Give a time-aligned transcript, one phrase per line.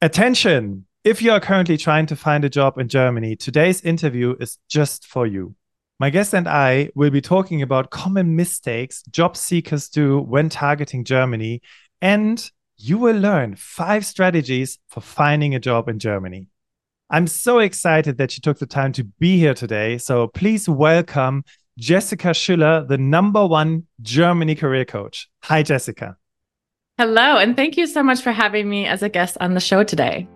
[0.00, 0.86] Attention!
[1.02, 5.08] If you are currently trying to find a job in Germany, today's interview is just
[5.08, 5.56] for you.
[5.98, 11.02] My guest and I will be talking about common mistakes job seekers do when targeting
[11.02, 11.62] Germany,
[12.00, 16.46] and you will learn five strategies for finding a job in Germany.
[17.10, 19.98] I'm so excited that she took the time to be here today.
[19.98, 21.42] So please welcome
[21.76, 25.28] Jessica Schüller, the number one Germany career coach.
[25.42, 26.18] Hi, Jessica.
[27.00, 29.84] Hello, and thank you so much for having me as a guest on the show
[29.84, 30.26] today.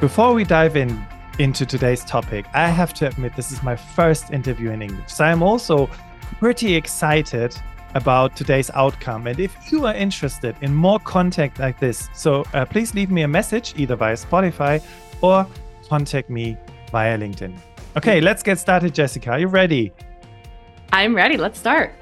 [0.00, 1.02] Before we dive in
[1.38, 5.10] into today's topic, I have to admit this is my first interview in English.
[5.10, 5.86] So I'm also
[6.38, 7.56] pretty excited
[7.94, 9.28] about today's outcome.
[9.28, 13.22] And if you are interested in more content like this, so uh, please leave me
[13.22, 14.84] a message either via Spotify
[15.22, 15.46] or
[15.88, 16.58] contact me
[16.90, 17.58] via LinkedIn.
[17.94, 19.32] Okay, let's get started, Jessica.
[19.32, 19.92] Are you ready?
[20.92, 21.36] I'm ready.
[21.36, 21.92] Let's start.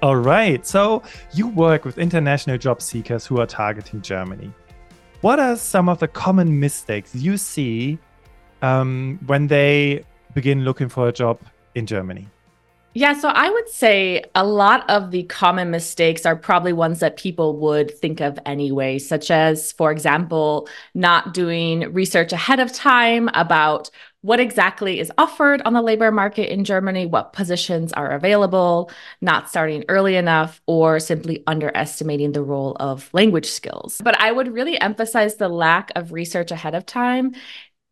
[0.00, 0.64] All right.
[0.64, 1.02] So,
[1.34, 4.52] you work with international job seekers who are targeting Germany.
[5.22, 7.98] What are some of the common mistakes you see
[8.62, 11.40] um, when they begin looking for a job
[11.74, 12.28] in Germany?
[12.92, 17.16] Yeah, so I would say a lot of the common mistakes are probably ones that
[17.16, 23.28] people would think of anyway, such as, for example, not doing research ahead of time
[23.34, 23.90] about
[24.22, 28.90] what exactly is offered on the labor market in Germany, what positions are available,
[29.20, 34.00] not starting early enough, or simply underestimating the role of language skills.
[34.02, 37.34] But I would really emphasize the lack of research ahead of time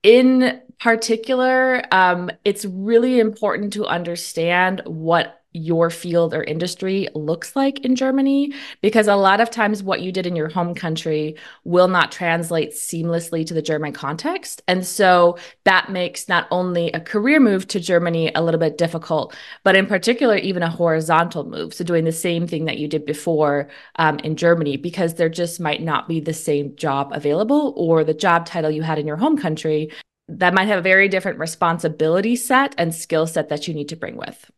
[0.02, 7.80] in particular, um, it's really important to understand what your field or industry looks like
[7.80, 11.88] in Germany because a lot of times what you did in your home country will
[11.88, 14.62] not translate seamlessly to the German context.
[14.68, 19.34] And so that makes not only a career move to Germany a little bit difficult,
[19.64, 21.74] but in particular, even a horizontal move.
[21.74, 25.60] So doing the same thing that you did before um, in Germany because there just
[25.60, 29.16] might not be the same job available or the job title you had in your
[29.16, 29.90] home country
[30.28, 33.96] that might have a very different responsibility set and skill set that you need to
[33.96, 34.50] bring with.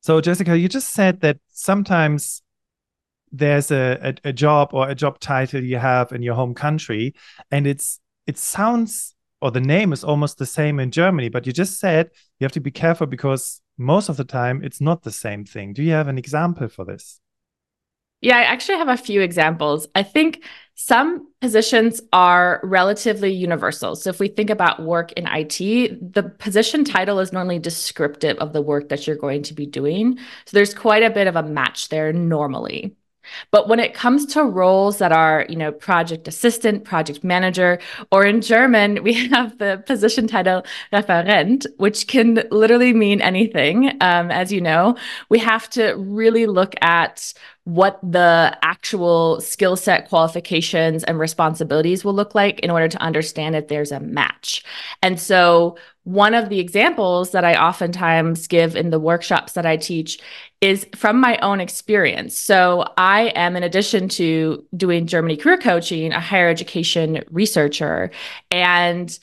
[0.00, 2.42] So, Jessica, you just said that sometimes
[3.32, 7.14] there's a, a, a, job or a job title you have in your home country,
[7.50, 11.52] and it's it sounds or the name is almost the same in Germany, but you
[11.52, 15.10] just said you have to be careful because most of the time it's not the
[15.10, 15.72] same thing.
[15.72, 17.20] Do you have an example for this?
[18.20, 19.88] Yeah, I actually have a few examples.
[19.94, 20.44] I think
[20.74, 23.96] some positions are relatively universal.
[23.96, 25.58] So if we think about work in IT,
[26.14, 30.18] the position title is normally descriptive of the work that you're going to be doing.
[30.46, 32.96] So there's quite a bit of a match there normally.
[33.50, 37.78] But when it comes to roles that are, you know, project assistant, project manager,
[38.10, 43.90] or in German, we have the position title Referent, which can literally mean anything.
[44.00, 44.96] Um, as you know,
[45.28, 47.32] we have to really look at
[47.70, 53.54] what the actual skill set qualifications and responsibilities will look like in order to understand
[53.54, 54.64] if there's a match.
[55.04, 59.76] And so one of the examples that I oftentimes give in the workshops that I
[59.76, 60.18] teach
[60.60, 62.36] is from my own experience.
[62.36, 68.10] So, I am, in addition to doing Germany career coaching, a higher education researcher.
[68.50, 69.16] And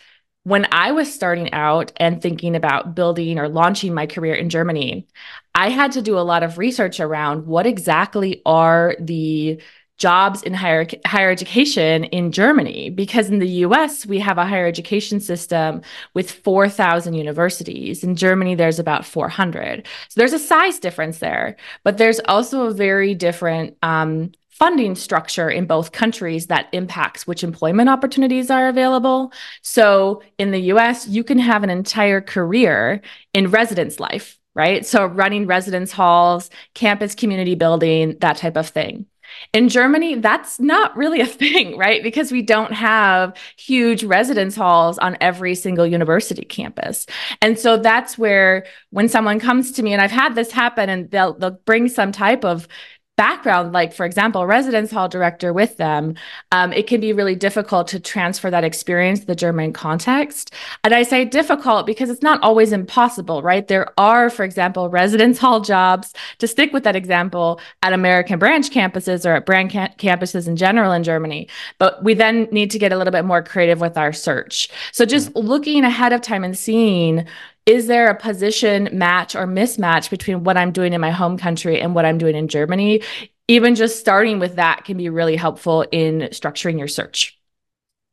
[0.47, 5.05] when I was starting out and thinking about building or launching my career in Germany,
[5.53, 9.61] I had to do a lot of research around what exactly are the
[9.97, 14.67] jobs in higher higher education in Germany because in the US we have a higher
[14.67, 15.81] education system
[16.13, 18.01] with 4000 universities.
[18.01, 22.73] In Germany there's about 400 so there's a size difference there but there's also a
[22.73, 29.31] very different um, funding structure in both countries that impacts which employment opportunities are available
[29.61, 33.01] so in the US you can have an entire career
[33.33, 39.05] in residence life right so running residence halls campus community building that type of thing
[39.53, 42.01] in Germany, that's not really a thing, right?
[42.03, 47.05] Because we don't have huge residence halls on every single university campus.
[47.41, 51.09] And so that's where when someone comes to me and I've had this happen and
[51.11, 52.67] they'll they'll bring some type of
[53.17, 56.15] background, like for example, residence hall director with them,
[56.51, 60.53] um, it can be really difficult to transfer that experience to the German context.
[60.83, 63.67] And I say difficult because it's not always impossible, right?
[63.67, 68.69] There are, for example, residence hall jobs, to stick with that example, at American branch
[68.69, 71.49] campuses or at brand ca- campuses in general in Germany.
[71.79, 74.69] But we then need to get a little bit more creative with our search.
[74.91, 75.47] So just mm-hmm.
[75.47, 77.25] looking ahead of time and seeing
[77.67, 81.81] is there a position match or mismatch between what I'm doing in my home country
[81.81, 83.01] and what I'm doing in Germany?
[83.49, 87.37] Even just starting with that can be really helpful in structuring your search.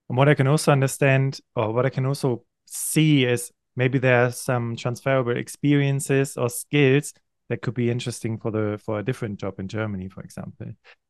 [0.09, 4.27] And what I can also understand, or what I can also see, is maybe there
[4.27, 7.15] are some transferable experiences or skills
[7.49, 10.67] that could be interesting for the for a different job in Germany, for example.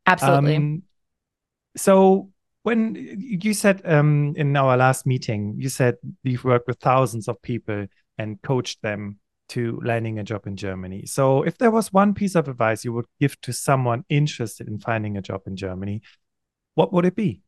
[0.06, 0.56] Absolutely.
[0.56, 0.82] Um,
[1.76, 2.30] so
[2.62, 7.40] when you said um, in our last meeting, you said you've worked with thousands of
[7.42, 7.86] people
[8.18, 9.18] and coached them
[9.50, 11.06] to landing a job in Germany.
[11.06, 14.78] So, if there was one piece of advice you would give to someone interested in
[14.78, 16.02] finding a job in Germany,
[16.74, 17.42] what would it be?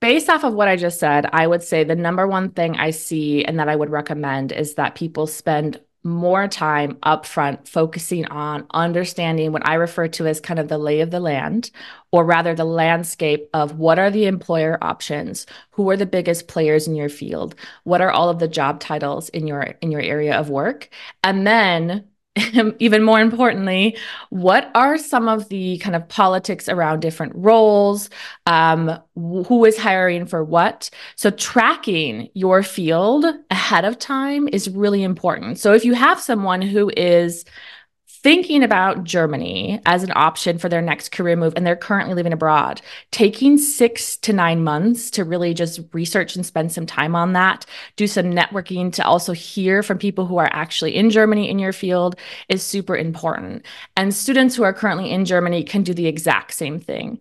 [0.00, 2.90] Based off of what I just said, I would say the number one thing I
[2.90, 8.66] see and that I would recommend is that people spend more time upfront focusing on
[8.72, 11.70] understanding what I refer to as kind of the lay of the land,
[12.10, 16.88] or rather the landscape of what are the employer options, who are the biggest players
[16.88, 20.36] in your field, what are all of the job titles in your in your area
[20.38, 20.88] of work,
[21.22, 22.08] and then
[22.78, 23.96] even more importantly,
[24.30, 28.10] what are some of the kind of politics around different roles?
[28.46, 30.90] Um, who is hiring for what?
[31.16, 35.58] So, tracking your field ahead of time is really important.
[35.58, 37.44] So, if you have someone who is
[38.28, 42.34] thinking about Germany as an option for their next career move and they're currently living
[42.34, 47.32] abroad, taking six to nine months to really just research and spend some time on
[47.32, 47.64] that,
[47.96, 51.72] do some networking to also hear from people who are actually in Germany in your
[51.72, 52.16] field
[52.50, 53.64] is super important.
[53.96, 57.18] And students who are currently in Germany can do the exact same thing.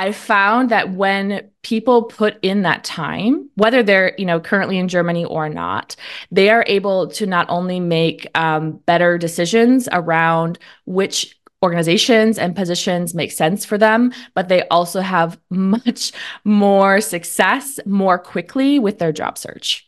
[0.00, 4.88] I found that when people put in that time, whether they're you know currently in
[4.88, 5.94] Germany or not,
[6.30, 13.14] they are able to not only make um, better decisions around which organizations and positions
[13.14, 16.12] make sense for them, but they also have much
[16.44, 19.86] more success more quickly with their job search.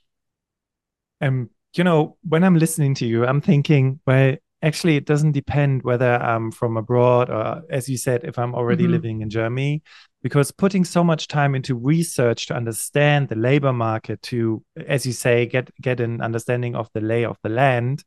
[1.22, 5.82] Um, you know, when I'm listening to you, I'm thinking, well, actually it doesn't depend
[5.82, 8.92] whether i'm from abroad or as you said if i'm already mm-hmm.
[8.92, 9.82] living in germany
[10.22, 15.12] because putting so much time into research to understand the labor market to as you
[15.12, 18.04] say get get an understanding of the lay of the land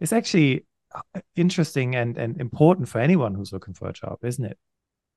[0.00, 0.64] is actually
[0.94, 4.58] uh, interesting and and important for anyone who's looking for a job isn't it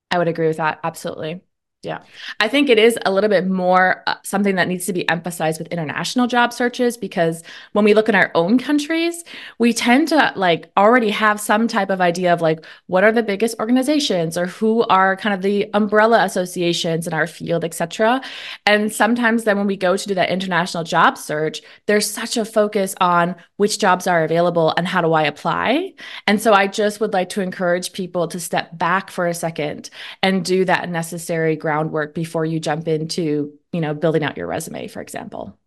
[0.09, 1.41] i would agree with that absolutely
[1.83, 2.03] yeah.
[2.39, 5.57] I think it is a little bit more uh, something that needs to be emphasized
[5.57, 7.41] with international job searches because
[7.71, 9.23] when we look in our own countries,
[9.57, 13.23] we tend to like already have some type of idea of like what are the
[13.23, 18.21] biggest organizations or who are kind of the umbrella associations in our field, etc.
[18.67, 22.45] And sometimes then when we go to do that international job search, there's such a
[22.45, 25.93] focus on which jobs are available and how do I apply.
[26.27, 29.89] And so I just would like to encourage people to step back for a second
[30.21, 34.87] and do that necessary groundwork before you jump into, you know, building out your resume,
[34.89, 35.57] for example.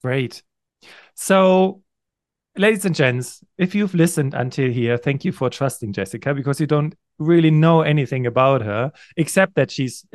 [0.00, 0.44] Great.
[1.16, 1.82] So,
[2.56, 6.68] ladies and gents, if you've listened until here, thank you for trusting Jessica because you
[6.68, 10.06] don't really know anything about her except that she's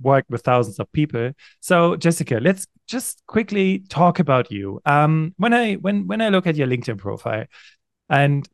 [0.00, 1.32] worked with thousands of people.
[1.58, 4.80] So, Jessica, let's just quickly talk about you.
[4.86, 7.46] Um, when I when when I look at your LinkedIn profile,
[8.08, 8.48] and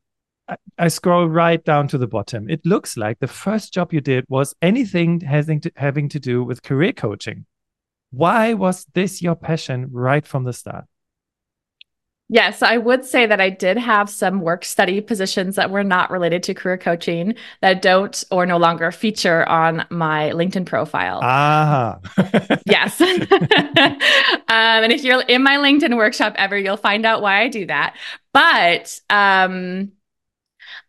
[0.79, 2.51] I scroll right down to the bottom.
[2.51, 6.45] It looks like the first job you did was anything having to, having to do
[6.45, 7.47] with career coaching.
[8.11, 10.85] Why was this your passion right from the start?
[12.29, 16.11] Yes, I would say that I did have some work study positions that were not
[16.11, 21.21] related to career coaching that don't or no longer feature on my LinkedIn profile.
[21.23, 21.99] Ah.
[22.67, 22.99] yes.
[23.01, 23.19] um,
[24.49, 27.95] and if you're in my LinkedIn workshop ever, you'll find out why I do that.
[28.33, 29.93] But um,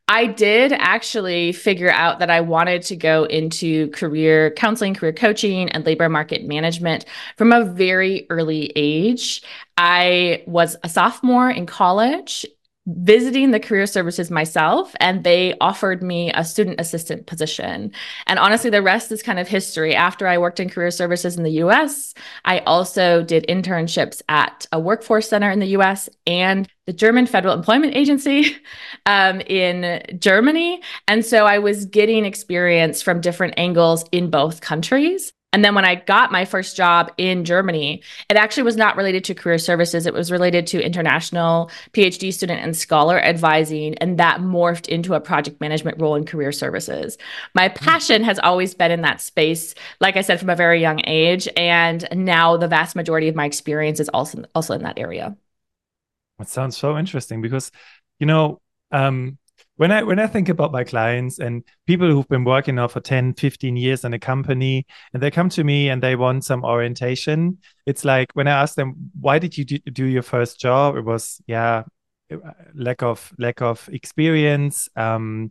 [0.08, 5.70] I did actually figure out that I wanted to go into career counseling, career coaching,
[5.70, 7.06] and labor market management
[7.38, 9.42] from a very early age.
[9.78, 12.46] I was a sophomore in college
[12.88, 17.92] visiting the career services myself and they offered me a student assistant position.
[18.28, 19.96] And honestly, the rest is kind of history.
[19.96, 22.14] After I worked in career services in the US,
[22.46, 27.56] I also did internships at a workforce center in the US and the German Federal
[27.56, 28.56] Employment Agency
[29.08, 30.82] um, in Germany.
[31.08, 35.34] And so I was getting experience from different angles in both countries.
[35.56, 39.24] And then when I got my first job in Germany, it actually was not related
[39.24, 40.06] to career services.
[40.06, 43.98] It was related to international PhD student and scholar advising.
[44.00, 47.18] And that morphed into a project management role in career services.
[47.54, 47.76] My hmm.
[47.76, 51.48] passion has always been in that space, like I said, from a very young age.
[51.56, 55.38] And now the vast majority of my experience is also, also in that area.
[56.38, 57.72] That sounds so interesting because,
[58.20, 58.60] you know,
[58.92, 59.38] um,
[59.78, 63.02] when I when I think about my clients and people who've been working now for
[63.02, 66.64] 10, 15 years in a company and they come to me and they want some
[66.64, 70.96] orientation, it's like when I ask them, why did you do, do your first job?
[70.96, 71.84] It was, yeah,
[72.74, 74.88] lack of lack of experience.
[74.96, 75.50] Um,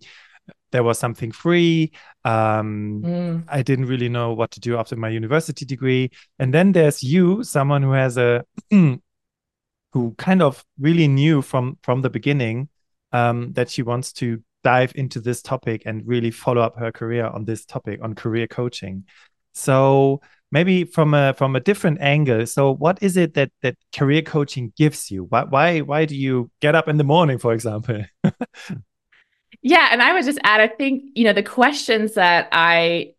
[0.73, 1.93] there was something free.
[2.25, 3.45] Um, mm.
[3.47, 6.11] I didn't really know what to do after my university degree.
[6.39, 12.03] And then there's you, someone who has a who kind of really knew from from
[12.03, 12.71] the beginning
[13.15, 17.27] um, that she wants to dive into this topic and really follow up her career
[17.27, 19.05] on this topic on career coaching.
[19.53, 22.45] So maybe from a from a different angle.
[22.47, 25.25] So what is it that that career coaching gives you?
[25.25, 28.05] Why why why do you get up in the morning, for example?
[29.63, 33.15] yeah, and I would just add, I think you know the questions that I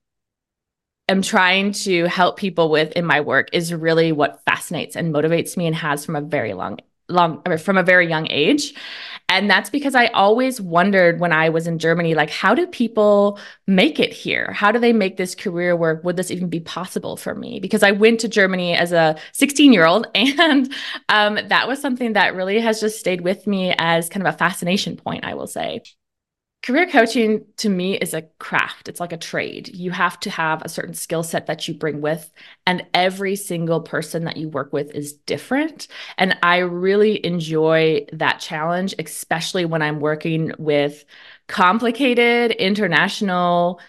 [1.07, 5.55] am trying to help people with in my work is really what fascinates and motivates
[5.55, 8.73] me and has from a very long long from a very young age.
[9.27, 13.39] And that's because i always wondered when i was in germany like how do people
[13.65, 14.51] make it here?
[14.53, 16.03] How do they make this career work?
[16.03, 17.59] Would this even be possible for me?
[17.59, 20.71] Because i went to germany as a 16 year old and
[21.09, 24.37] um, that was something that really has just stayed with me as kind of a
[24.37, 25.81] fascination point i will say
[26.65, 28.89] Career coaching to me is a craft.
[28.89, 29.67] It's like a trade.
[29.75, 32.31] You have to have a certain skill set that you bring with,
[32.65, 35.87] and every single person that you work with is different.
[36.17, 41.05] And I really enjoy that challenge, especially when I'm working with
[41.47, 43.79] complicated international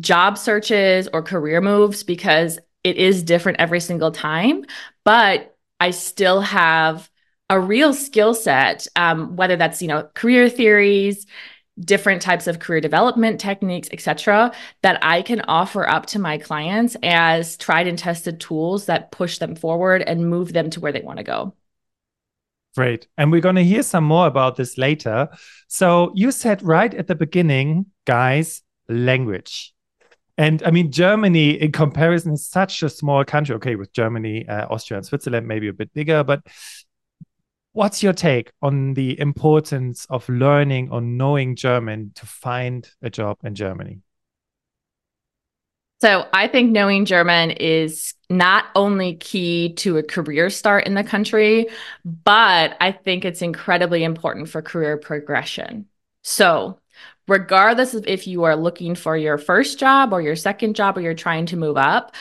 [0.00, 4.64] job searches or career moves because it is different every single time.
[5.04, 7.08] But I still have
[7.48, 11.26] a real skill set, um, whether that's you know career theories
[11.80, 14.52] different types of career development techniques, etc.,
[14.82, 19.38] that I can offer up to my clients as tried and tested tools that push
[19.38, 21.54] them forward and move them to where they want to go.
[22.76, 23.06] Great.
[23.16, 25.28] And we're going to hear some more about this later.
[25.68, 29.72] So you said right at the beginning, guys, language.
[30.36, 33.54] And I mean, Germany, in comparison, is such a small country.
[33.56, 36.42] Okay, with Germany, uh, Austria, and Switzerland, maybe a bit bigger, but
[37.74, 43.38] What's your take on the importance of learning or knowing German to find a job
[43.42, 43.98] in Germany?
[46.00, 51.02] So, I think knowing German is not only key to a career start in the
[51.02, 51.66] country,
[52.04, 55.86] but I think it's incredibly important for career progression.
[56.22, 56.78] So,
[57.26, 61.00] regardless of if you are looking for your first job or your second job or
[61.00, 62.14] you're trying to move up,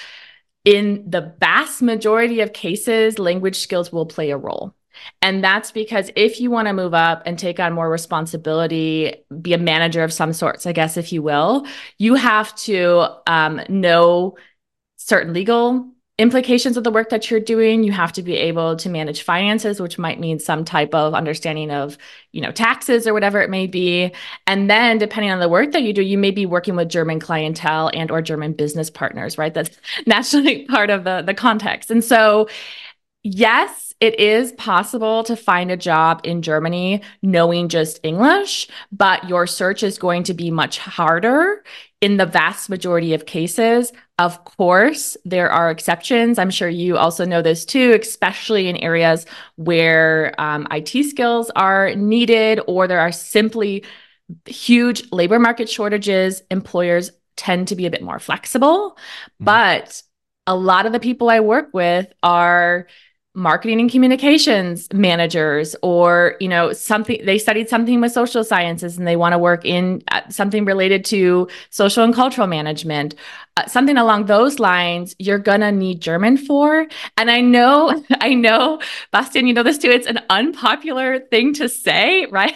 [0.65, 4.73] in the vast majority of cases, language skills will play a role.
[5.21, 9.53] And that's because if you want to move up and take on more responsibility, be
[9.53, 11.65] a manager of some sorts, I guess, if you will,
[11.97, 14.37] you have to um, know
[14.97, 17.83] certain legal implications of the work that you're doing.
[17.83, 21.71] You have to be able to manage finances which might mean some type of understanding
[21.71, 21.97] of
[22.31, 24.11] you know taxes or whatever it may be.
[24.45, 27.19] And then depending on the work that you do you may be working with german
[27.19, 29.53] clientele and or german business partners right?
[29.53, 31.89] That's naturally part of the the context.
[31.89, 32.47] And so
[33.23, 39.47] yes it is possible to find a job in Germany knowing just English, but your
[39.47, 41.63] search is going to be much harder
[42.01, 43.93] in the vast majority of cases.
[44.19, 46.37] Of course, there are exceptions.
[46.37, 51.95] I'm sure you also know this too, especially in areas where um, IT skills are
[51.95, 53.85] needed or there are simply
[54.45, 56.41] huge labor market shortages.
[56.51, 58.97] Employers tend to be a bit more flexible.
[58.97, 59.45] Mm-hmm.
[59.45, 60.03] But
[60.45, 62.87] a lot of the people I work with are
[63.35, 69.07] marketing and communications managers or you know something they studied something with social sciences and
[69.07, 73.15] they want to work in uh, something related to social and cultural management.
[73.57, 76.85] Uh, something along those lines you're gonna need german for.
[77.17, 78.79] And i know i know
[79.11, 82.53] bastian you know this too it's an unpopular thing to say right?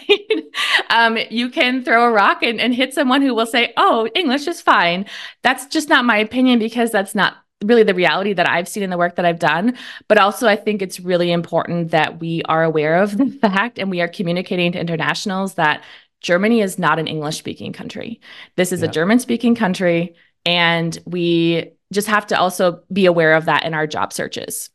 [0.90, 4.46] Um, you can throw a rock and, and hit someone who will say oh english
[4.48, 5.06] is fine.
[5.42, 8.90] That's just not my opinion because that's not really the reality that I've seen in
[8.90, 9.78] the work that I've done.
[10.08, 13.90] But also, I think it's really important that we are aware of the fact and
[13.90, 15.84] we are communicating to internationals that
[16.22, 18.20] Germany is not an English speaking country.
[18.56, 18.90] This is yeah.
[18.90, 20.16] a German speaking country.
[20.46, 24.70] And we just have to also be aware of that in our job searches.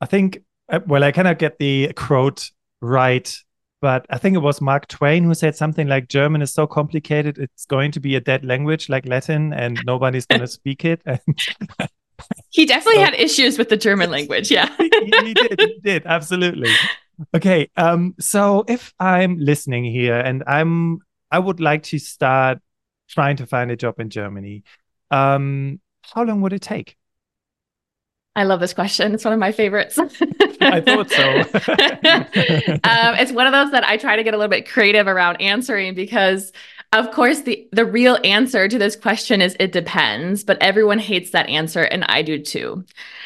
[0.00, 3.36] I think, uh, well, I cannot get the quote right
[3.80, 7.38] but I think it was Mark Twain who said something like German is so complicated,
[7.38, 11.02] it's going to be a dead language like Latin, and nobody's going to speak it.
[12.50, 14.50] He definitely so, had issues with the German language.
[14.50, 14.90] Yeah, he,
[15.22, 15.60] he, did.
[15.60, 16.72] He did absolutely.
[17.32, 20.98] Okay, um, so if I'm listening here and I'm,
[21.30, 22.58] I would like to start
[23.08, 24.64] trying to find a job in Germany.
[25.12, 26.96] Um, how long would it take?
[28.38, 29.14] I love this question.
[29.14, 29.98] It's one of my favorites.
[30.60, 31.40] I thought so.
[32.88, 35.42] um, it's one of those that I try to get a little bit creative around
[35.42, 36.52] answering because,
[36.92, 40.44] of course, the the real answer to this question is it depends.
[40.44, 42.84] But everyone hates that answer, and I do too.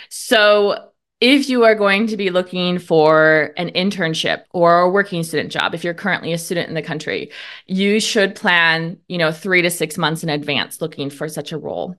[0.08, 0.88] So
[1.20, 5.74] if you are going to be looking for an internship or a working student job
[5.74, 7.30] if you're currently a student in the country
[7.68, 11.58] you should plan you know 3 to 6 months in advance looking for such a
[11.58, 11.94] role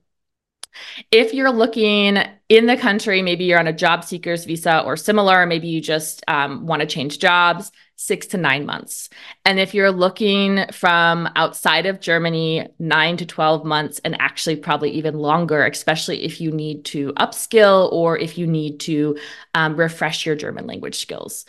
[1.12, 2.18] if you're looking
[2.50, 6.24] in the country, maybe you're on a job seekers visa or similar, maybe you just
[6.28, 9.10] um, want to change jobs, six to nine months.
[9.46, 14.92] And if you're looking from outside of Germany, nine to 12 months, and actually probably
[14.92, 19.18] even longer, especially if you need to upskill or if you need to
[19.56, 21.46] um, refresh your German language skills.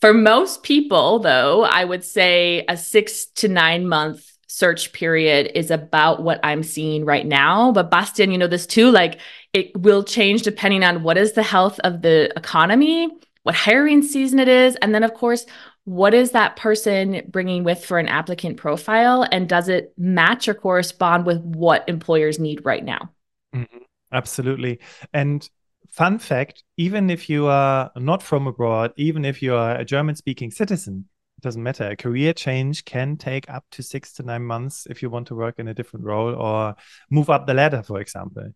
[0.00, 5.72] For most people, though, I would say a six to nine month search period is
[5.72, 7.72] about what I'm seeing right now.
[7.72, 9.18] But Bastian, you know this too, like
[9.52, 13.08] it will change depending on what is the health of the economy,
[13.42, 15.44] what hiring season it is, and then of course,
[15.82, 20.54] what is that person bringing with for an applicant profile and does it match or
[20.54, 23.10] correspond with what employers need right now?
[23.54, 23.78] Mm-hmm.
[24.12, 24.78] Absolutely.
[25.12, 25.48] And
[25.90, 30.14] fun fact even if you are not from abroad, even if you are a German
[30.14, 31.06] speaking citizen,
[31.44, 31.90] doesn't matter.
[31.90, 35.34] A career change can take up to six to nine months if you want to
[35.34, 36.74] work in a different role or
[37.10, 38.48] move up the ladder, for example.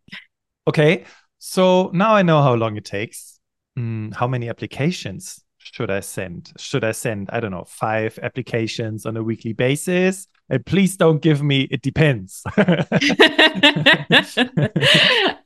[0.66, 1.04] Okay,
[1.38, 3.38] so now I know how long it takes.
[3.78, 6.52] Mm, how many applications should I send?
[6.59, 10.26] Should I send, I don't know, five applications on a weekly basis?
[10.50, 12.42] And please don't give me, it depends.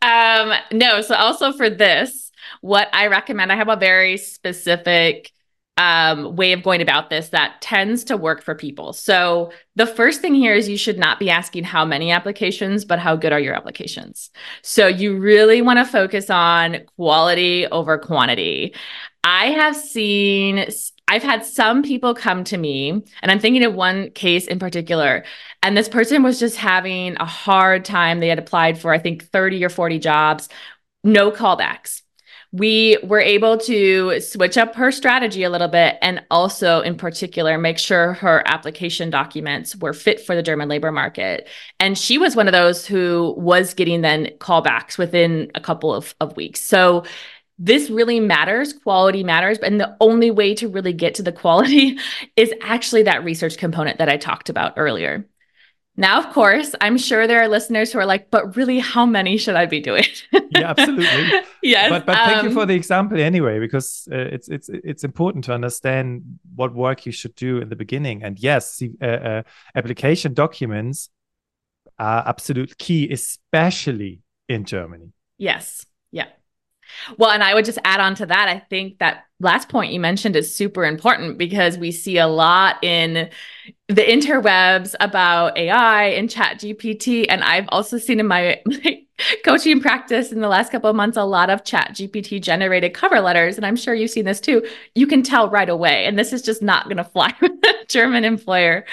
[0.00, 2.30] um, no, so also for this,
[2.60, 5.32] what I recommend, I have a very specific
[5.78, 8.92] um, way of going about this that tends to work for people.
[8.92, 12.98] So the first thing here is you should not be asking how many applications, but
[12.98, 14.30] how good are your applications.
[14.62, 18.74] So you really want to focus on quality over quantity.
[19.24, 20.66] I have seen,
[21.08, 25.24] I've had some people come to me, and I'm thinking of one case in particular.
[25.62, 28.20] And this person was just having a hard time.
[28.20, 30.48] They had applied for, I think, 30 or 40 jobs,
[31.02, 32.02] no callbacks
[32.52, 37.56] we were able to switch up her strategy a little bit and also in particular
[37.56, 41.48] make sure her application documents were fit for the german labor market.
[41.80, 46.14] And she was one of those who was getting then callbacks within a couple of,
[46.20, 46.60] of weeks.
[46.60, 47.04] So
[47.58, 51.98] this really matters quality matters and the only way to really get to the quality
[52.36, 55.24] is actually that research component that i talked about earlier
[55.96, 59.36] now, of course, I'm sure there are listeners who are like, but really, how many
[59.36, 60.04] should I be doing?
[60.32, 61.40] yeah, absolutely.
[61.62, 61.90] yes.
[61.90, 65.44] But but thank um, you for the example anyway, because uh, it's it's it's important
[65.44, 66.22] to understand
[66.54, 68.22] what work you should do in the beginning.
[68.22, 69.42] And yes, uh, uh,
[69.74, 71.10] application documents
[71.98, 75.12] are absolute key, especially in Germany.
[75.36, 75.84] Yes.
[77.18, 78.48] Well, and I would just add on to that.
[78.48, 82.82] I think that last point you mentioned is super important because we see a lot
[82.82, 83.30] in
[83.88, 87.26] the interwebs about AI and ChatGPT.
[87.28, 89.02] And I've also seen in my, my
[89.44, 93.56] coaching practice in the last couple of months a lot of ChatGPT generated cover letters.
[93.56, 94.66] And I'm sure you've seen this too.
[94.94, 96.06] You can tell right away.
[96.06, 98.84] And this is just not going to fly with a German employer.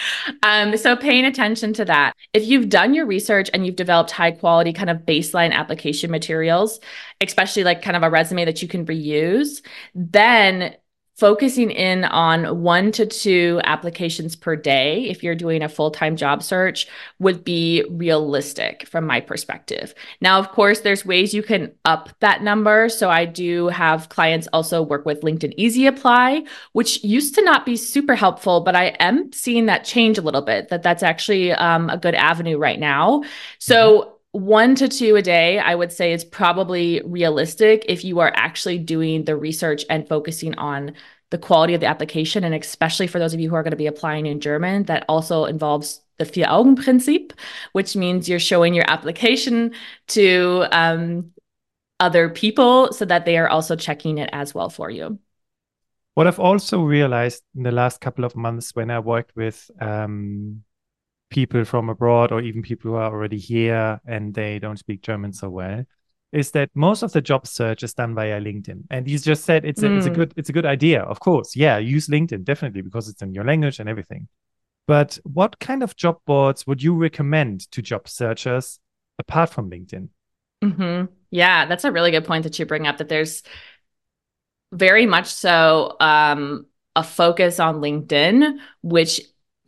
[0.44, 2.14] Um, so paying attention to that.
[2.34, 6.80] If you've done your research and you've developed high quality kind of baseline application materials,
[7.22, 9.62] especially like kind of a resume that you can reuse,
[9.96, 10.76] then
[11.20, 16.16] focusing in on one to two applications per day, if you're doing a full time
[16.16, 16.88] job search,
[17.20, 19.94] would be realistic from my perspective.
[20.22, 22.90] Now, of course, there's ways you can up that number.
[22.90, 27.66] So I do have clients also work with LinkedIn Easy Apply, which used to not
[27.66, 31.52] be super helpful, but I am seeing that change a little bit, that that's actually
[31.52, 33.24] um, a good avenue right now.
[33.60, 38.20] So mm-hmm one to two a day, I would say is probably realistic if you
[38.20, 40.94] are actually doing the research and focusing on
[41.32, 42.44] the quality of the application.
[42.44, 45.06] And especially for those of you who are going to be applying in German, that
[45.10, 47.32] also involves the Vier Augen Prinzip,
[47.72, 49.74] which means you're showing your application
[50.10, 51.32] to um,
[52.00, 55.20] other people so that they are also checking it as well for you.
[56.14, 60.64] What I've also realized in the last couple of months when I worked with um,
[61.30, 65.32] people from abroad or even people who are already here and they don't speak German
[65.34, 65.84] so well
[66.32, 68.84] is that most of the job search is done via LinkedIn.
[68.92, 69.98] And you just said it's a, mm.
[69.98, 70.16] it's a hmm.
[70.16, 71.02] good it's a good idea.
[71.02, 74.28] Of course, yeah, use LinkedIn definitely because it's in your language and everything.
[74.88, 78.80] But what kind of job boards would you recommend to job searchers
[79.18, 80.10] apart from LinkedIn?
[80.64, 81.06] Mm-hmm.
[81.32, 82.98] Yeah, that's a really good point that you bring up.
[82.98, 83.44] That there's
[84.72, 86.66] very much so um,
[86.96, 89.22] a focus on LinkedIn, which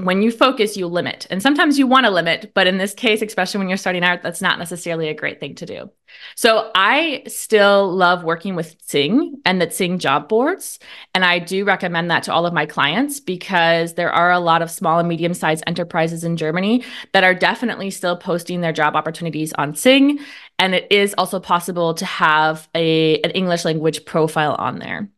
[0.05, 1.27] when you focus, you limit.
[1.29, 4.21] And sometimes you want to limit, but in this case, especially when you're starting out,
[4.21, 5.89] that's not necessarily a great thing to do.
[6.35, 10.79] So I still love working with Xing and the Xing job boards.
[11.15, 14.61] And I do recommend that to all of my clients because there are a lot
[14.61, 16.83] of small and medium sized enterprises in Germany
[17.13, 20.19] that are definitely still posting their job opportunities on Xing.
[20.59, 25.09] And it is also possible to have a, an English language profile on there.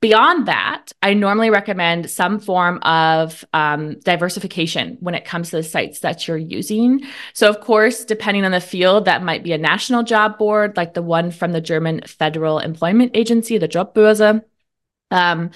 [0.00, 5.64] Beyond that, I normally recommend some form of um, diversification when it comes to the
[5.64, 7.02] sites that you're using.
[7.32, 10.94] So, of course, depending on the field, that might be a national job board like
[10.94, 14.40] the one from the German Federal Employment Agency, the Jobbörse.
[15.10, 15.50] Um,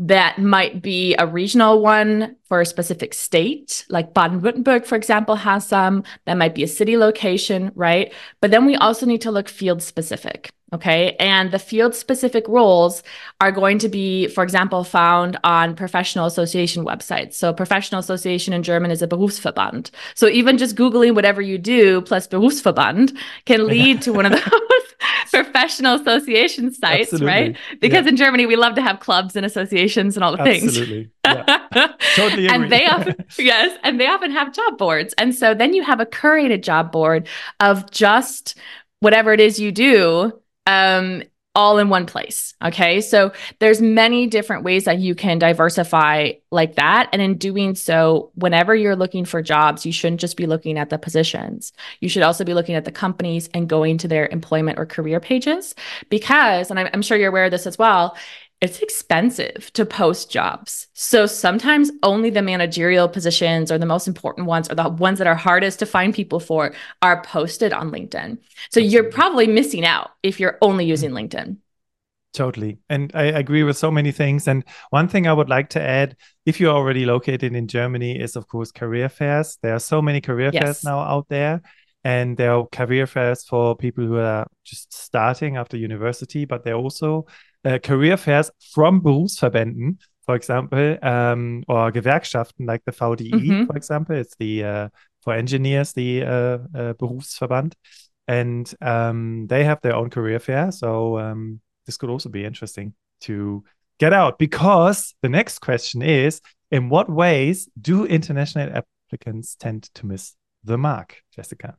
[0.00, 5.34] that might be a regional one for a specific state, like Baden Württemberg, for example,
[5.34, 6.04] has some.
[6.26, 8.12] That might be a city location, right?
[8.42, 10.50] But then we also need to look field specific.
[10.72, 11.16] Okay.
[11.18, 13.02] And the field specific roles
[13.40, 17.34] are going to be, for example, found on professional association websites.
[17.34, 19.90] So, professional association in German is a Berufsverband.
[20.14, 24.88] So, even just Googling whatever you do plus Berufsverband can lead to one of those
[25.30, 27.26] professional association sites, Absolutely.
[27.26, 27.56] right?
[27.80, 28.10] Because yeah.
[28.10, 31.04] in Germany, we love to have clubs and associations and all the Absolutely.
[31.04, 31.10] things.
[31.24, 31.92] Yeah.
[32.14, 35.14] totally and they often, yes, and they often have job boards.
[35.18, 37.28] And so then you have a curated job board
[37.60, 38.56] of just
[39.00, 40.32] whatever it is you do
[40.68, 41.22] um,
[41.54, 42.54] all in one place.
[42.62, 43.00] Okay.
[43.00, 47.08] So there's many different ways that you can diversify like that.
[47.12, 50.90] And in doing so, whenever you're looking for jobs, you shouldn't just be looking at
[50.90, 51.72] the positions.
[52.00, 55.18] You should also be looking at the companies and going to their employment or career
[55.18, 55.74] pages
[56.10, 58.16] because, and I'm, sure you're aware of this as well,
[58.60, 60.88] it's expensive to post jobs.
[60.94, 65.28] So sometimes only the managerial positions or the most important ones or the ones that
[65.28, 68.38] are hardest to find people for are posted on LinkedIn.
[68.70, 71.58] So you're probably missing out if you're only using LinkedIn.
[72.34, 72.78] Totally.
[72.88, 74.48] And I agree with so many things.
[74.48, 78.36] And one thing I would like to add, if you're already located in Germany, is
[78.36, 79.58] of course career fairs.
[79.62, 80.62] There are so many career yes.
[80.62, 81.62] fairs now out there.
[82.04, 86.74] And there are career fairs for people who are just starting after university, but there
[86.74, 87.26] are also
[87.68, 93.64] uh, career fairs from Berufsverbänden, for example, um, or Gewerkschaften like the VDE, mm-hmm.
[93.66, 94.16] for example.
[94.16, 94.88] It's the uh,
[95.22, 97.74] for engineers, the uh, uh, Berufsverband,
[98.26, 100.70] and um, they have their own career fair.
[100.72, 103.64] So um, this could also be interesting to
[103.98, 108.70] get out because the next question is: In what ways do international
[109.10, 111.76] applicants tend to miss the mark, Jessica?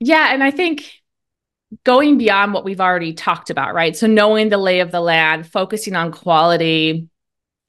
[0.00, 0.84] Yeah, and I think
[1.84, 3.96] going beyond what we've already talked about, right?
[3.96, 7.08] So knowing the lay of the land, focusing on quality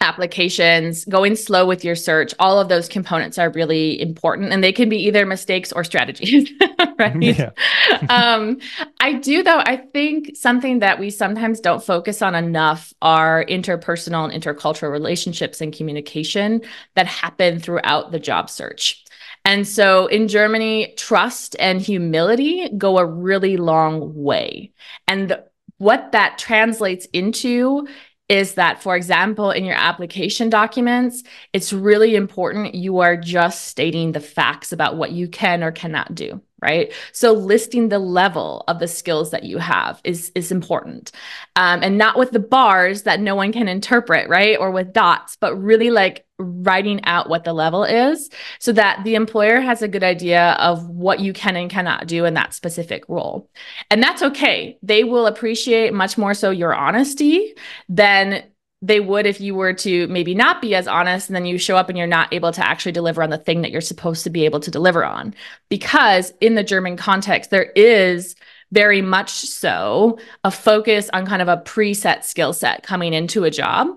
[0.02, 4.72] applications, going slow with your search, all of those components are really important and they
[4.72, 6.52] can be either mistakes or strategies,
[7.00, 7.22] right?
[7.22, 7.52] Yeah.
[8.10, 8.60] um,
[9.00, 14.32] I do though, I think something that we sometimes don't focus on enough are interpersonal
[14.32, 16.62] and intercultural relationships and communication
[16.96, 19.05] that happen throughout the job search.
[19.46, 24.72] And so in Germany, trust and humility go a really long way.
[25.08, 25.40] And
[25.78, 27.88] what that translates into
[28.28, 34.12] is that, for example, in your application documents, it's really important you are just stating
[34.12, 36.92] the facts about what you can or cannot do right?
[37.12, 41.12] So listing the level of the skills that you have is is important,
[41.56, 44.58] um, and not with the bars that no one can interpret, right?
[44.58, 49.16] Or with dots, but really like writing out what the level is, so that the
[49.16, 53.04] employer has a good idea of what you can and cannot do in that specific
[53.08, 53.50] role,
[53.90, 54.78] and that's okay.
[54.84, 57.54] They will appreciate much more so your honesty
[57.90, 58.44] than
[58.82, 61.76] they would if you were to maybe not be as honest and then you show
[61.76, 64.30] up and you're not able to actually deliver on the thing that you're supposed to
[64.30, 65.34] be able to deliver on.
[65.70, 68.36] Because in the German context, there is
[68.72, 73.52] very much so a focus on kind of a preset skill set coming into a
[73.52, 73.88] job.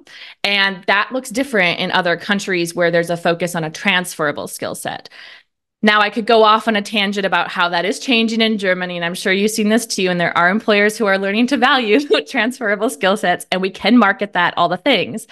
[0.44, 4.74] And that looks different in other countries where there's a focus on a transferable skill
[4.74, 5.08] set.
[5.80, 8.96] Now, I could go off on a tangent about how that is changing in Germany,
[8.96, 10.08] and I'm sure you've seen this too.
[10.08, 13.96] And there are employers who are learning to value transferable skill sets, and we can
[13.96, 15.28] market that, all the things.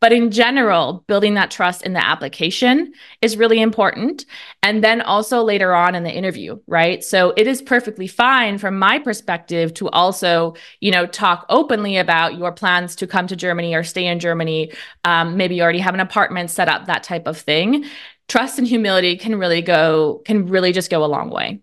[0.00, 4.24] But in general, building that trust in the application is really important.
[4.62, 7.04] And then also later on in the interview, right?
[7.04, 12.38] So it is perfectly fine from my perspective to also, you know, talk openly about
[12.38, 14.72] your plans to come to Germany or stay in Germany.
[15.04, 17.84] Um, maybe you already have an apartment set up, that type of thing
[18.30, 21.60] trust and humility can really go can really just go a long way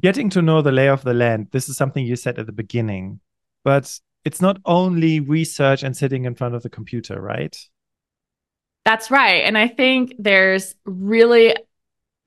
[0.00, 2.52] getting to know the lay of the land this is something you said at the
[2.52, 3.20] beginning
[3.62, 7.56] but it's not only research and sitting in front of the computer right?
[8.84, 9.44] That's right.
[9.44, 11.54] And i think there's really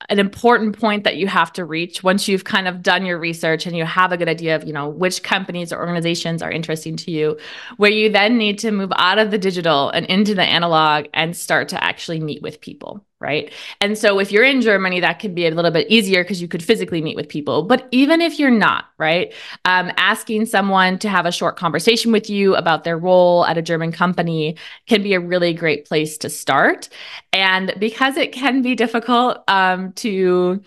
[0.10, 3.66] an important point that you have to reach once you've kind of done your research
[3.66, 6.98] and you have a good idea of you know which companies or organizations are interesting
[6.98, 7.38] to you
[7.78, 11.36] where you then need to move out of the digital and into the analog and
[11.36, 13.52] start to actually meet with people right?
[13.82, 16.48] And so if you're in germany that could be a little bit easier because you
[16.48, 17.64] could physically meet with people.
[17.64, 19.34] But even if you're not right
[19.66, 23.62] um, asking someone to have a short conversation with you about their role at a
[23.62, 26.90] german company can be a really great place to start.
[27.34, 30.62] And because it can be difficult um, to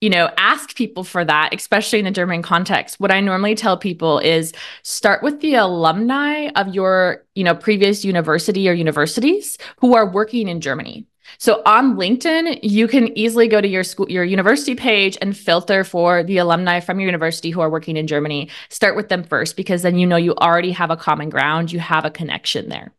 [0.00, 2.98] you know, ask people for that, especially in the German context.
[3.00, 8.04] What I normally tell people is start with the alumni of your, you know, previous
[8.04, 11.06] university or universities who are working in Germany
[11.38, 15.84] So on LinkedIn, you can easily go to your school, your university page and filter
[15.84, 18.48] for the alumni from your university who are working in Germany.
[18.68, 21.80] Start with them first because then you know you already have a common ground, you
[21.80, 22.92] have a connection there.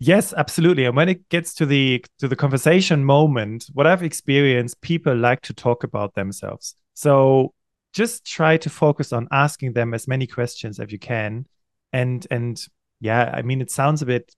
[0.00, 0.84] Yes, absolutely.
[0.84, 5.40] And when it gets to the to the conversation moment, what I've experienced, people like
[5.42, 6.76] to talk about themselves.
[6.94, 7.52] So
[7.92, 11.46] just try to focus on asking them as many questions as you can.
[11.92, 12.64] And and
[13.00, 14.34] yeah, I mean it sounds a bit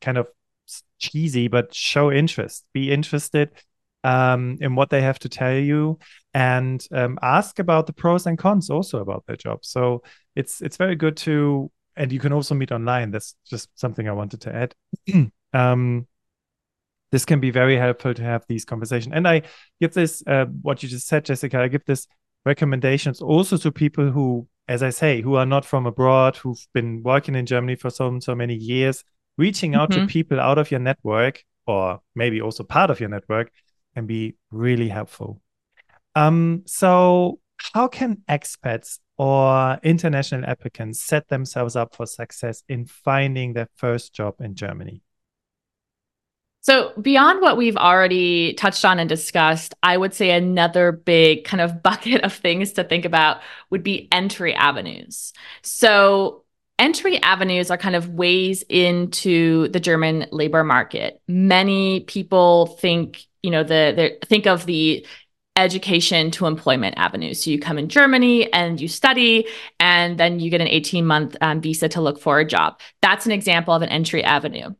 [0.00, 0.28] kind of
[0.98, 2.64] cheesy, but show interest.
[2.72, 3.50] Be interested
[4.04, 5.98] um, in what they have to tell you,
[6.34, 9.64] and um, ask about the pros and cons also about their job.
[9.64, 10.02] So
[10.34, 13.10] it's it's very good to, and you can also meet online.
[13.10, 15.30] That's just something I wanted to add.
[15.52, 16.06] um,
[17.12, 19.14] this can be very helpful to have these conversations.
[19.14, 19.42] And I
[19.80, 22.08] give this, uh, what you just said, Jessica, I give this
[22.46, 27.02] recommendations also to people who, as I say, who are not from abroad, who've been
[27.02, 29.04] working in Germany for so so many years,
[29.38, 30.06] reaching out mm-hmm.
[30.06, 33.50] to people out of your network or maybe also part of your network
[33.94, 35.40] can be really helpful.
[36.14, 37.38] Um, so
[37.74, 44.14] how can expats or international applicants set themselves up for success in finding their first
[44.14, 45.02] job in Germany?
[46.60, 51.60] So, beyond what we've already touched on and discussed, I would say another big kind
[51.60, 53.40] of bucket of things to think about
[53.70, 55.32] would be entry avenues.
[55.62, 56.41] So,
[56.82, 61.22] entry avenues are kind of ways into the German labor market.
[61.28, 65.06] Many people think, you know, the, think of the
[65.54, 67.44] education to employment avenues.
[67.44, 69.46] So you come in Germany and you study,
[69.78, 72.80] and then you get an 18 month um, visa to look for a job.
[73.00, 74.70] That's an example of an entry avenue.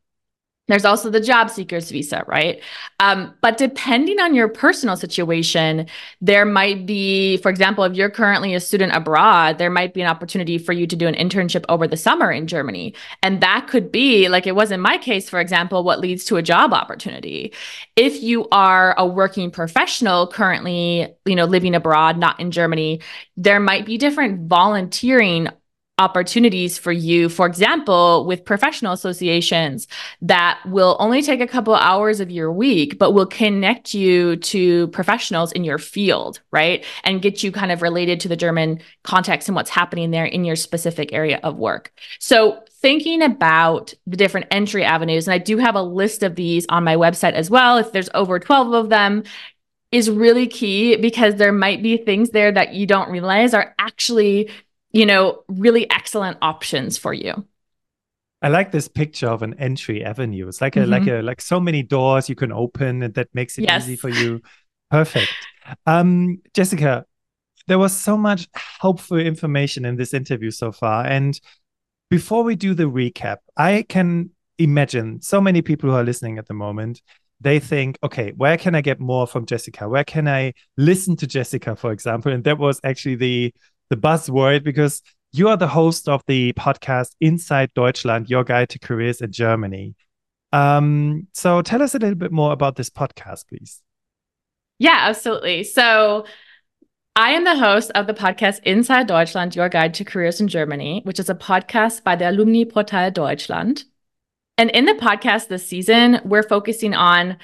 [0.72, 2.62] There's also the job seekers visa, right?
[2.98, 5.86] Um, but depending on your personal situation,
[6.22, 10.08] there might be, for example, if you're currently a student abroad, there might be an
[10.08, 12.94] opportunity for you to do an internship over the summer in Germany.
[13.22, 16.38] And that could be, like it was in my case, for example, what leads to
[16.38, 17.52] a job opportunity.
[17.94, 23.02] If you are a working professional currently, you know, living abroad, not in Germany,
[23.36, 25.48] there might be different volunteering
[26.02, 29.86] opportunities for you for example with professional associations
[30.20, 34.88] that will only take a couple hours of your week but will connect you to
[34.88, 36.84] professionals in your field right?
[37.04, 40.44] And get you kind of related to the german context and what's happening there in
[40.44, 41.92] your specific area of work.
[42.18, 46.66] So thinking about the different entry avenues and i do have a list of these
[46.68, 49.22] on my website as well if there's over 12 of them
[49.92, 54.50] is really key because there might be things there that you don't realize are actually
[54.92, 57.46] you know, really excellent options for you.
[58.42, 60.48] I like this picture of an entry avenue.
[60.48, 60.90] It's like a mm-hmm.
[60.90, 63.84] like a like so many doors you can open and that makes it yes.
[63.84, 64.40] easy for you.
[64.90, 65.32] Perfect.
[65.86, 67.06] Um, Jessica,
[67.68, 68.48] there was so much
[68.80, 71.06] helpful information in this interview so far.
[71.06, 71.40] And
[72.10, 76.46] before we do the recap, I can imagine so many people who are listening at
[76.46, 77.00] the moment,
[77.40, 79.88] they think, okay, where can I get more from Jessica?
[79.88, 82.32] Where can I listen to Jessica, for example?
[82.32, 83.54] And that was actually the
[83.92, 85.02] the buzzword because
[85.32, 89.94] you are the host of the podcast Inside Deutschland, Your Guide to Careers in Germany.
[90.50, 93.82] Um, so tell us a little bit more about this podcast, please.
[94.78, 95.64] Yeah, absolutely.
[95.64, 96.24] So
[97.16, 101.02] I am the host of the podcast Inside Deutschland, Your Guide to Careers in Germany,
[101.04, 103.84] which is a podcast by the Alumni Portal Deutschland.
[104.56, 107.36] And in the podcast this season, we're focusing on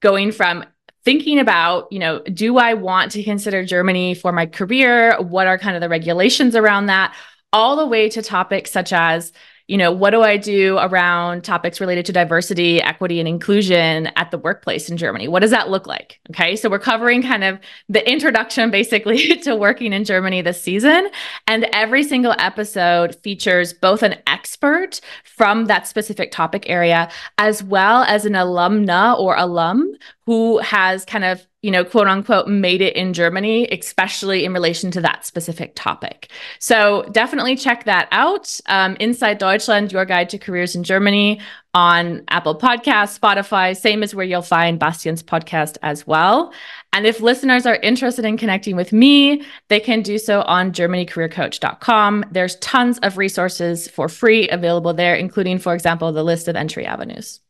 [0.00, 0.64] going from
[1.04, 5.16] thinking about, you know, do I want to consider Germany for my career?
[5.20, 7.14] What are kind of the regulations around that?
[7.52, 9.32] All the way to topics such as
[9.68, 14.30] you know, what do I do around topics related to diversity, equity, and inclusion at
[14.30, 15.28] the workplace in Germany?
[15.28, 16.18] What does that look like?
[16.30, 16.56] Okay.
[16.56, 21.08] So we're covering kind of the introduction basically to working in Germany this season.
[21.46, 28.02] And every single episode features both an expert from that specific topic area, as well
[28.02, 29.94] as an alumna or alum
[30.26, 34.90] who has kind of you know, quote unquote, made it in Germany, especially in relation
[34.90, 36.28] to that specific topic.
[36.58, 38.60] So definitely check that out.
[38.66, 41.40] Um, Inside Deutschland, your guide to careers in Germany
[41.72, 46.52] on Apple Podcasts, Spotify, same as where you'll find Bastian's podcast as well.
[46.92, 52.26] And if listeners are interested in connecting with me, they can do so on germanycareercoach.com.
[52.30, 56.84] There's tons of resources for free available there, including, for example, the list of entry
[56.84, 57.40] avenues.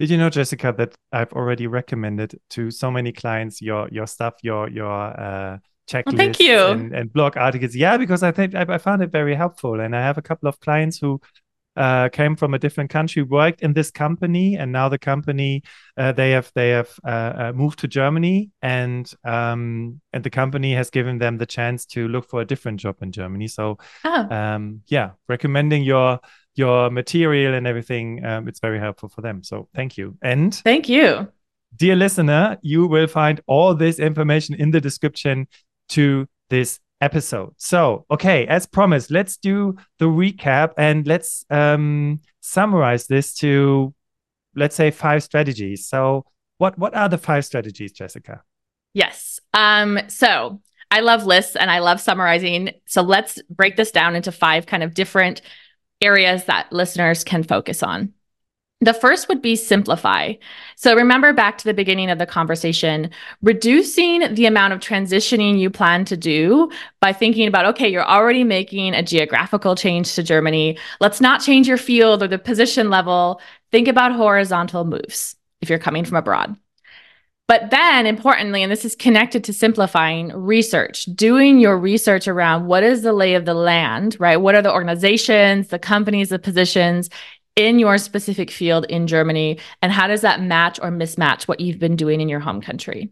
[0.00, 4.32] Did you know, Jessica, that I've already recommended to so many clients your your stuff,
[4.42, 6.58] your your uh, checklists thank you.
[6.58, 7.76] And, and, blog articles?
[7.76, 10.48] Yeah, because I think I, I, found it very helpful, and I have a couple
[10.48, 11.20] of clients who
[11.76, 15.64] uh, came from a different country, worked in this company, and now the company
[15.98, 20.72] uh, they have they have uh, uh moved to Germany, and um, and the company
[20.72, 23.48] has given them the chance to look for a different job in Germany.
[23.48, 24.28] So, oh.
[24.30, 26.20] um, yeah, recommending your
[26.60, 28.24] your material and everything.
[28.24, 29.42] Um, it's very helpful for them.
[29.42, 30.16] So thank you.
[30.22, 31.28] And thank you.
[31.76, 35.46] Dear listener, you will find all this information in the description
[35.90, 37.54] to this episode.
[37.56, 43.94] So, okay, as promised, let's do the recap and let's um, summarize this to,
[44.54, 45.88] let's say, five strategies.
[45.88, 46.24] So,
[46.58, 48.42] what what are the five strategies, Jessica?
[48.92, 49.40] Yes.
[49.54, 52.72] Um, so I love lists and I love summarizing.
[52.86, 55.40] So let's break this down into five kind of different
[56.00, 58.12] areas that listeners can focus on.
[58.82, 60.34] The first would be simplify.
[60.74, 63.10] So remember back to the beginning of the conversation,
[63.42, 68.42] reducing the amount of transitioning you plan to do by thinking about, okay, you're already
[68.42, 70.78] making a geographical change to Germany.
[70.98, 73.42] Let's not change your field or the position level.
[73.70, 76.56] Think about horizontal moves if you're coming from abroad.
[77.50, 82.84] But then, importantly, and this is connected to simplifying research, doing your research around what
[82.84, 84.36] is the lay of the land, right?
[84.36, 87.10] What are the organizations, the companies, the positions
[87.56, 89.58] in your specific field in Germany?
[89.82, 93.10] And how does that match or mismatch what you've been doing in your home country?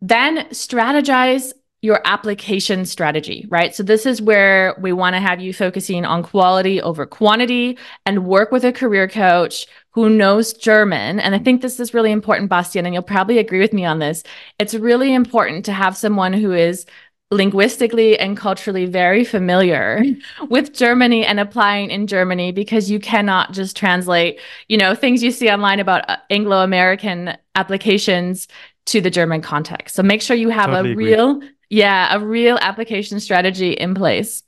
[0.00, 3.74] Then strategize your application strategy, right?
[3.74, 8.24] So this is where we want to have you focusing on quality over quantity and
[8.24, 11.18] work with a career coach who knows German.
[11.18, 13.98] And I think this is really important, Bastian, and you'll probably agree with me on
[13.98, 14.22] this.
[14.60, 16.86] It's really important to have someone who is
[17.32, 20.04] linguistically and culturally very familiar
[20.50, 25.32] with Germany and applying in Germany because you cannot just translate, you know, things you
[25.32, 28.46] see online about uh, Anglo-American applications
[28.86, 29.96] to the German context.
[29.96, 31.40] So make sure you have totally a real
[31.72, 34.42] yeah, a real application strategy in place.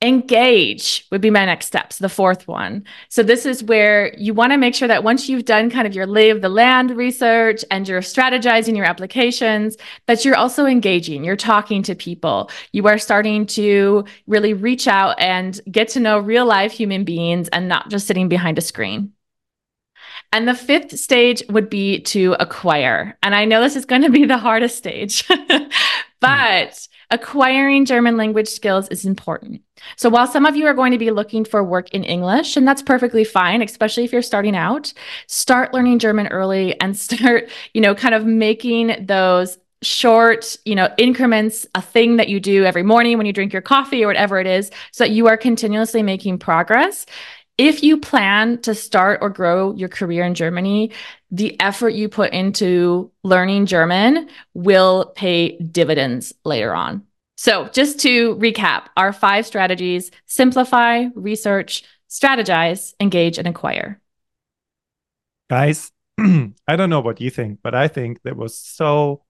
[0.00, 2.84] Engage would be my next steps, the fourth one.
[3.10, 5.94] So, this is where you want to make sure that once you've done kind of
[5.94, 9.76] your lay of the land research and you're strategizing your applications,
[10.06, 15.20] that you're also engaging, you're talking to people, you are starting to really reach out
[15.20, 19.12] and get to know real life human beings and not just sitting behind a screen.
[20.32, 23.18] And the fifth stage would be to acquire.
[23.22, 25.64] And I know this is going to be the hardest stage, hmm.
[26.20, 29.62] but acquiring German language skills is important.
[29.96, 32.66] So while some of you are going to be looking for work in English, and
[32.66, 34.92] that's perfectly fine, especially if you're starting out,
[35.26, 40.90] start learning German early and start, you know, kind of making those short, you know,
[40.98, 44.38] increments, a thing that you do every morning when you drink your coffee or whatever
[44.38, 47.06] it is, so that you are continuously making progress
[47.60, 50.92] if you plan to start or grow your career in Germany,
[51.30, 57.04] the effort you put into learning German will pay dividends later on.
[57.36, 64.00] So, just to recap our five strategies simplify, research, strategize, engage, and acquire.
[65.50, 69.22] Guys, I don't know what you think, but I think that was so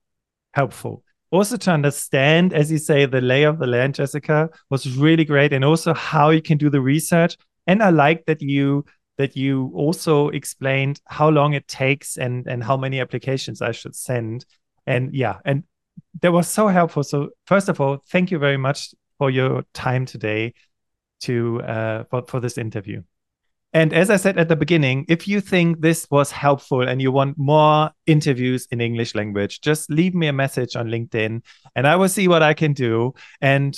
[0.53, 1.03] helpful.
[1.31, 5.51] Also, to understand, as you say, the lay of the land, Jessica, was really great.
[5.51, 7.35] And also how you can do the research
[7.67, 8.85] and I like that you
[9.17, 13.95] that you also explained how long it takes and and how many applications I should
[13.95, 14.45] send.
[14.87, 15.63] And yeah, and
[16.21, 17.03] that was so helpful.
[17.03, 20.53] So first of all, thank you very much for your time today
[21.21, 23.03] to uh, for, for this interview.
[23.73, 27.11] And as I said at the beginning, if you think this was helpful and you
[27.11, 31.41] want more interviews in English language, just leave me a message on LinkedIn
[31.75, 33.13] and I will see what I can do.
[33.39, 33.73] And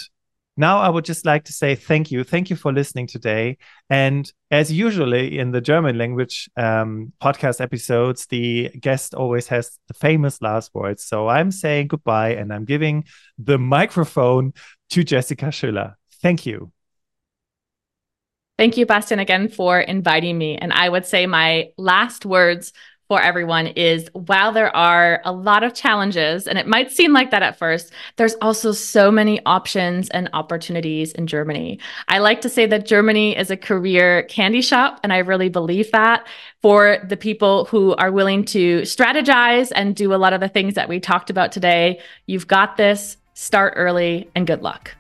[0.55, 2.23] now I would just like to say thank you.
[2.23, 3.57] Thank you for listening today.
[3.89, 9.95] And as usually in the German language um, podcast episodes, the guest always has the
[9.95, 11.03] famous last words.
[11.03, 13.05] So I'm saying goodbye and I'm giving
[13.39, 14.53] the microphone
[14.91, 15.95] to Jessica Schüller.
[16.21, 16.71] Thank you.
[18.59, 20.57] Thank you, Bastian, again for inviting me.
[20.57, 22.71] And I would say my last words
[23.13, 27.30] for everyone is while there are a lot of challenges, and it might seem like
[27.30, 31.78] that at first, there's also so many options and opportunities in Germany.
[32.08, 35.91] I like to say that Germany is a career candy shop, and I really believe
[35.91, 36.26] that
[36.63, 40.73] for the people who are willing to strategize and do a lot of the things
[40.73, 41.99] that we talked about today.
[42.26, 44.95] You've got this, start early, and good luck.